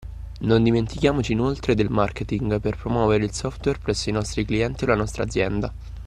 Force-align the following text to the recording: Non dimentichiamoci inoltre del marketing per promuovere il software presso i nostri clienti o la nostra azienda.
Non 0.39 0.63
dimentichiamoci 0.63 1.31
inoltre 1.33 1.75
del 1.75 1.91
marketing 1.91 2.59
per 2.59 2.75
promuovere 2.75 3.23
il 3.23 3.35
software 3.35 3.77
presso 3.77 4.09
i 4.09 4.13
nostri 4.13 4.43
clienti 4.45 4.83
o 4.83 4.87
la 4.87 4.95
nostra 4.95 5.21
azienda. 5.21 5.71